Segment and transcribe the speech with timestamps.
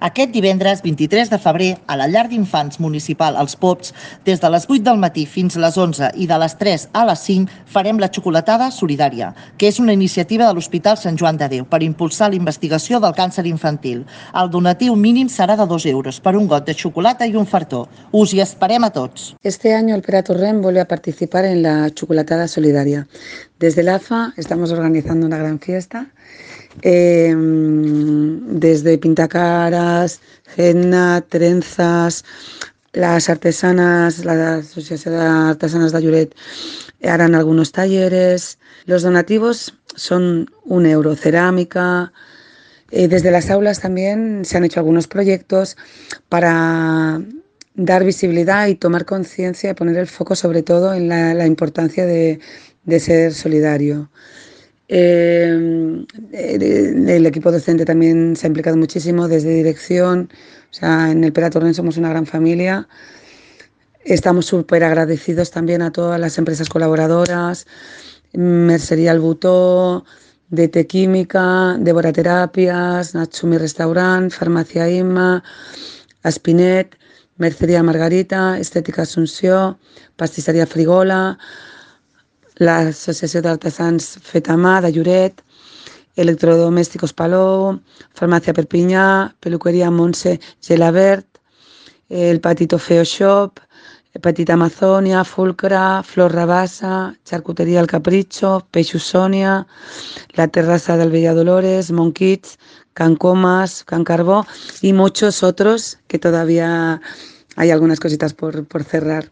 [0.00, 3.92] Aquest divendres 23 de febrer, a la llar d'infants municipal Els Pops,
[4.24, 7.02] des de les 8 del matí fins a les 11 i de les 3 a
[7.04, 11.50] les 5, farem la xocolatada solidària, que és una iniciativa de l'Hospital Sant Joan de
[11.52, 14.06] Déu per impulsar la investigació del càncer infantil.
[14.32, 17.86] El donatiu mínim serà de 2 euros per un got de xocolata i un fartó.
[18.12, 19.34] Us hi esperem a tots.
[19.42, 23.06] Este año el Pera Torrent vuelve a participar en la chocolatada solidaria.
[23.58, 26.06] Desde el AFA estamos organizando una gran fiesta
[26.82, 27.34] eh,
[28.60, 30.20] desde pintacaras,
[30.56, 32.24] henna, trenzas,
[32.92, 36.34] las artesanas, la Asociación de Artesanas de Lloret
[37.04, 38.58] harán algunos talleres.
[38.84, 42.12] Los donativos son un euro, cerámica.
[42.90, 45.76] Eh, desde las aulas también se han hecho algunos proyectos
[46.28, 47.22] para
[47.74, 52.40] dar visibilidad y tomar conciencia y poner el foco sobre todo en la, importancia de
[52.98, 54.10] ser solidario.
[54.92, 60.28] Eh, el equipo docente también se ha implicado muchísimo desde dirección,
[60.68, 62.88] o sea, en el Pera Torrent somos una gran familia.
[64.04, 67.68] Estamos súper agradecidos también a todas las empresas colaboradoras,
[68.32, 70.04] Mercería Albutó,
[70.48, 75.44] DT Química, Devora Terapias, Natsumi Restaurant, Farmacia Imma,
[76.24, 76.96] Aspinet,
[77.36, 79.78] Mercería Margarita, Estética Asunción,
[80.16, 81.38] Pastisseria Frigola,
[82.60, 85.40] l'Associació d'Artesans Fetamà de Lloret,
[86.20, 87.78] Electrodomésticos Palou,
[88.18, 89.06] Farmàcia Perpinyà,
[89.40, 90.36] Peluqueria Montse
[90.66, 91.26] Gelabert,
[92.10, 93.62] el Patito Feo Shop,
[94.20, 99.64] Petita Amazònia, Fulcra, Flor Rabassa, Charcuteria El Capricho, Peixos Sònia,
[100.36, 102.58] La Terraza del Bella Dolores, Monquits,
[102.92, 104.44] Can Comas, Can Carbó
[104.82, 107.00] y muchos otros que todavía
[107.56, 109.30] hay algunas cositas por, por cerrar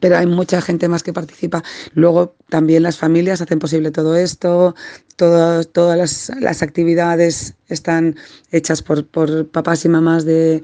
[0.00, 1.62] pero hay mucha gente más que participa.
[1.94, 4.74] Luego también las familias hacen posible todo esto,
[5.16, 8.16] todas las, las, actividades están
[8.50, 10.62] hechas por, por papás y mamás de,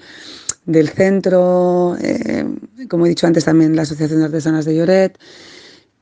[0.66, 2.44] del centro, eh,
[2.88, 5.18] como he dicho antes también la Asociación de Artesanas de Lloret.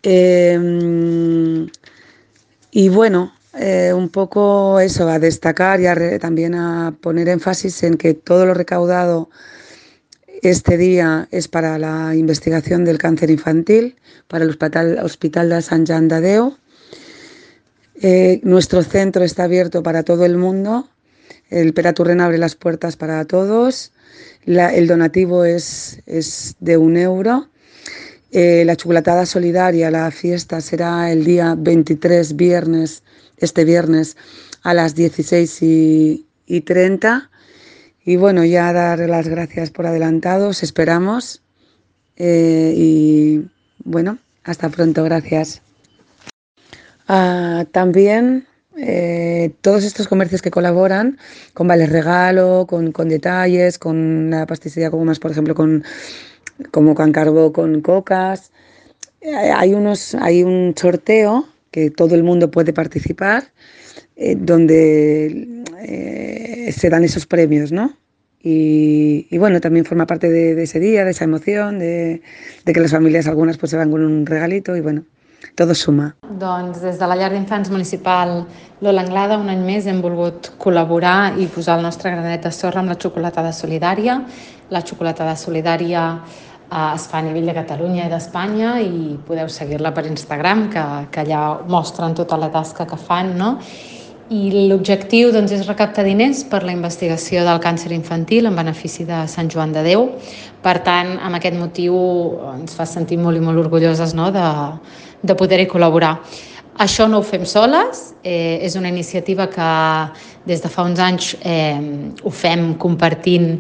[0.02, 1.66] Eh,
[2.72, 8.14] y bueno, eh, un poco eso, a destacar y también a poner énfasis en que
[8.14, 9.28] todo lo recaudado
[10.43, 13.97] este día es para la investigación del cáncer infantil,
[14.27, 16.56] para el Hospital, Hospital de de Déu.
[18.03, 20.89] Eh, nuestro centro está abierto para todo el mundo.
[21.51, 23.93] El Peraturren abre las puertas para todos.
[24.47, 27.51] El donativo es, es, de un euro.
[28.33, 33.03] Eh, la chocolatada solidaria, la fiesta será el día 23, viernes,
[33.37, 34.17] este viernes,
[34.62, 37.29] a las 16 y, y 30
[38.05, 41.43] y bueno, ya dar las gracias por adelantados, esperamos.
[42.16, 43.49] Eh, y
[43.84, 45.62] bueno, hasta pronto, gracias.
[47.09, 48.47] Ah, también
[48.77, 51.19] eh, todos estos comercios que colaboran
[51.55, 55.84] con Vales Regalo, con, con detalles, con la pastissería como más, por ejemplo, con
[56.71, 58.50] como Cancarbo con cocas.
[59.21, 63.53] Eh, hay, unos, hay un sorteo que todo el mundo puede participar,
[64.37, 67.92] donde eh, se dan esos premios, ¿no?
[68.42, 72.22] Y, y, bueno, también forma parte de, de, ese día, de esa emoción, de,
[72.64, 75.04] de, que les famílies algunes pues, se van con un regalito i bueno,
[75.56, 76.14] tot suma.
[76.41, 78.46] Doncs des de la llar d'infants municipal
[78.80, 82.80] Lola Anglada un any més hem volgut col·laborar i posar el nostre granet de sorra
[82.80, 84.22] amb la xocolatada solidària.
[84.70, 89.92] La xocolatada solidària eh, es fa a nivell de Catalunya i d'Espanya i podeu seguir-la
[89.92, 93.58] per Instagram, que, que allà mostren tota la tasca que fan, no?
[94.30, 99.24] I l'objectiu doncs, és recaptar diners per la investigació del càncer infantil en benefici de
[99.26, 100.06] Sant Joan de Déu.
[100.62, 101.96] Per tant, amb aquest motiu
[102.52, 104.28] ens fa sentir molt i molt orgulloses no?
[104.30, 104.46] de,
[105.26, 106.14] de poder-hi col·laborar.
[106.80, 109.70] Això no ho fem soles, eh, és una iniciativa que
[110.47, 111.80] des de fa uns anys eh,
[112.22, 113.56] ho fem compartint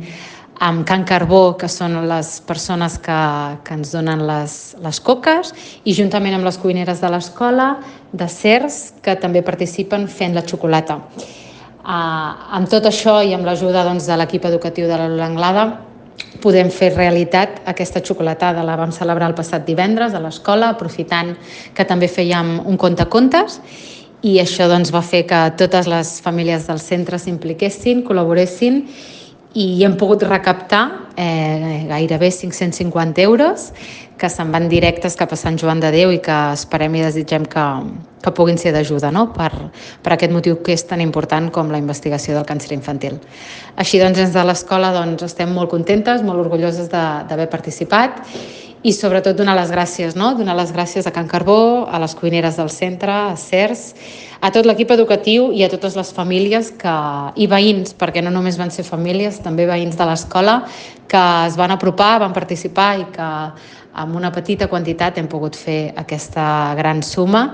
[0.60, 3.18] amb Can Carbó, que són les persones que,
[3.64, 5.54] que ens donen les, les coques,
[5.88, 7.70] i juntament amb les cuineres de l'escola,
[8.12, 10.98] de CERS, que també participen fent la xocolata.
[11.80, 15.64] Uh, amb tot això i amb l'ajuda doncs, de l'equip educatiu de l'Anglada,
[16.44, 18.60] podem fer realitat aquesta xocolatada.
[18.66, 21.32] La vam celebrar el passat divendres a l'escola, aprofitant
[21.72, 23.62] que també fèiem un conte contes
[24.20, 28.82] i això doncs, va fer que totes les famílies del centre s'impliquessin, col·laboressin
[29.54, 33.72] i hem pogut recaptar eh, gairebé 550 euros
[34.20, 37.46] que se'n van directes cap a Sant Joan de Déu i que esperem i desitgem
[37.48, 37.64] que,
[38.22, 39.30] que puguin ser d'ajuda no?
[39.32, 39.50] per,
[40.04, 43.16] per aquest motiu que és tan important com la investigació del càncer infantil.
[43.80, 48.20] Així doncs, des de l'escola doncs, estem molt contentes, molt orgulloses d'haver participat
[48.82, 50.32] i sobretot donar les gràcies, no?
[50.38, 53.82] donar les gràcies a Can Carbó, a les cuineres del centre, a CERS,
[54.40, 56.94] a tot l'equip educatiu i a totes les famílies que,
[57.36, 60.62] i veïns, perquè no només van ser famílies, també veïns de l'escola,
[61.10, 63.28] que es van apropar, van participar i que
[64.00, 67.50] amb una petita quantitat hem pogut fer aquesta gran suma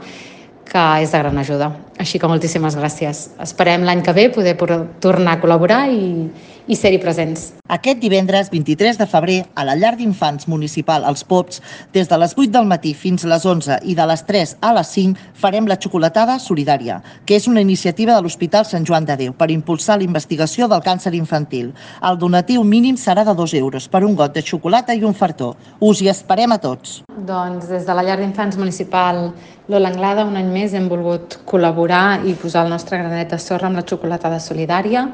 [0.66, 1.85] que és de gran ajuda.
[1.96, 3.22] Així que moltíssimes gràcies.
[3.40, 4.56] Esperem l'any que ve poder
[5.00, 6.28] tornar a col·laborar i,
[6.68, 7.52] i ser-hi presents.
[7.72, 11.62] Aquest divendres 23 de febrer, a la llar d'infants municipal Els Pops,
[11.94, 14.74] des de les 8 del matí fins a les 11 i de les 3 a
[14.76, 19.16] les 5, farem la xocolatada solidària, que és una iniciativa de l'Hospital Sant Joan de
[19.16, 21.72] Déu per impulsar la investigació del càncer infantil.
[22.04, 25.54] El donatiu mínim serà de 2 euros per un got de xocolata i un fartó.
[25.80, 27.00] Us hi esperem a tots.
[27.16, 29.30] Doncs des de la llar d'infants municipal
[29.66, 33.68] Lola Anglada un any més hem volgut col·laborar i posar el nostre granet de sorra
[33.68, 35.06] amb la xocolatada solidària.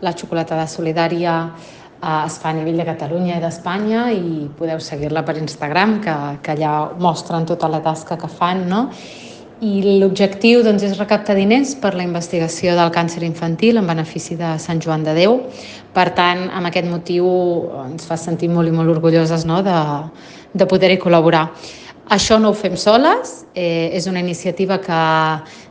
[0.00, 1.50] La xocolatada solidària
[2.02, 6.14] eh, es fa a nivell de Catalunya i d'Espanya i podeu seguir-la per Instagram, que,
[6.42, 8.86] que allà mostren tota la tasca que fan, no?
[9.60, 14.54] I l'objectiu doncs, és recaptar diners per la investigació del càncer infantil en benefici de
[14.58, 15.36] Sant Joan de Déu.
[15.92, 17.26] Per tant, amb aquest motiu
[17.88, 19.60] ens fa sentir molt i molt orgulloses no?
[19.66, 19.76] de,
[20.54, 21.48] de poder-hi col·laborar.
[22.10, 25.00] Això no ho fem soles, eh, és una iniciativa que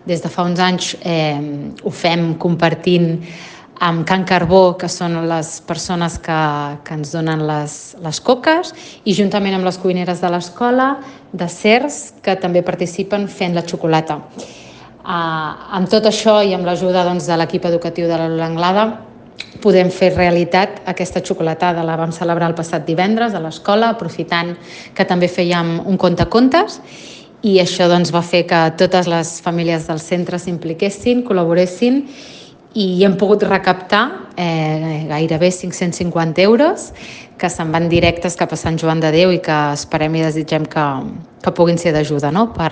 [0.08, 1.36] des de fa uns anys eh,
[1.84, 3.18] ho fem compartint
[3.84, 6.38] amb Can Carbó, que són les persones que,
[6.88, 8.72] que ens donen les, les coques,
[9.04, 10.88] i juntament amb les cuineres de l'escola,
[11.32, 14.22] de CERS, que també participen fent la xocolata.
[15.00, 18.90] Uh, amb tot això i amb l'ajuda doncs, de l'equip educatiu de l'Anglada,
[19.62, 21.84] podem fer realitat aquesta xocolatada.
[21.86, 24.56] La vam celebrar el passat divendres a l'escola, aprofitant
[24.96, 26.80] que també fèiem un conte-contes,
[27.42, 32.04] i això doncs, va fer que totes les famílies del centre s'impliquessin, col·laboressin
[32.80, 36.92] i hem pogut recaptar eh, gairebé 550 euros
[37.40, 40.68] que se'n van directes cap a Sant Joan de Déu i que esperem i desitgem
[40.68, 40.86] que,
[41.44, 42.50] que puguin ser d'ajuda no?
[42.56, 42.72] per,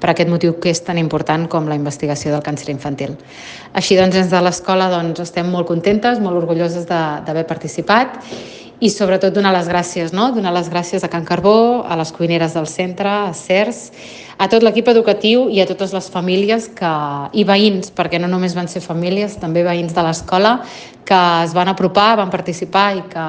[0.00, 3.16] per aquest motiu que és tan important com la investigació del càncer infantil.
[3.72, 8.20] Així doncs, des de l'escola doncs, estem molt contentes, molt orgulloses d'haver participat
[8.80, 10.30] i sobretot donar les gràcies, no?
[10.36, 13.86] donar les gràcies a Can Carbó, a les cuineres del centre, a CERS,
[14.38, 16.90] a tot l'equip educatiu i a totes les famílies que,
[17.32, 20.58] i veïns, perquè no només van ser famílies, també veïns de l'escola,
[21.06, 23.26] que es van apropar, van participar i que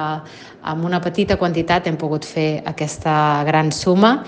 [0.68, 4.18] amb una petita quantitat hem pogut fer aquesta gran suma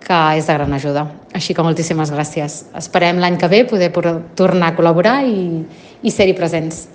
[0.00, 1.04] que és de gran ajuda.
[1.36, 2.64] Així que moltíssimes gràcies.
[2.76, 3.92] Esperem l'any que ve poder
[4.34, 5.60] tornar a col·laborar i,
[6.02, 6.88] i ser-hi presents.